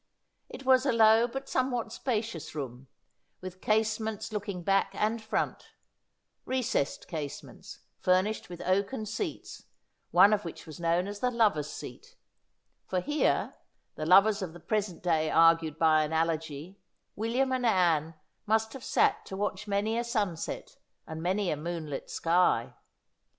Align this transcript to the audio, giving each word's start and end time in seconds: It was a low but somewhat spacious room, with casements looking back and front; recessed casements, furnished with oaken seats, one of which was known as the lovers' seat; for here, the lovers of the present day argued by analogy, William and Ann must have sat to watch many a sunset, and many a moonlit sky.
It 0.49 0.65
was 0.65 0.83
a 0.87 0.91
low 0.91 1.27
but 1.27 1.47
somewhat 1.47 1.91
spacious 1.91 2.55
room, 2.55 2.87
with 3.39 3.61
casements 3.61 4.33
looking 4.33 4.63
back 4.63 4.89
and 4.95 5.21
front; 5.21 5.67
recessed 6.43 7.07
casements, 7.07 7.81
furnished 7.99 8.49
with 8.49 8.63
oaken 8.63 9.05
seats, 9.05 9.65
one 10.09 10.33
of 10.33 10.43
which 10.43 10.65
was 10.65 10.79
known 10.79 11.07
as 11.07 11.19
the 11.19 11.29
lovers' 11.29 11.69
seat; 11.71 12.15
for 12.87 12.99
here, 12.99 13.53
the 13.93 14.07
lovers 14.07 14.41
of 14.41 14.53
the 14.53 14.59
present 14.59 15.03
day 15.03 15.29
argued 15.29 15.77
by 15.77 16.03
analogy, 16.03 16.79
William 17.15 17.51
and 17.51 17.67
Ann 17.67 18.15
must 18.47 18.73
have 18.73 18.83
sat 18.83 19.23
to 19.27 19.37
watch 19.37 19.67
many 19.67 19.99
a 19.99 20.03
sunset, 20.03 20.77
and 21.05 21.21
many 21.21 21.51
a 21.51 21.55
moonlit 21.55 22.09
sky. 22.09 22.73